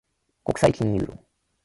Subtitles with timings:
[0.43, 1.19] 国際金融論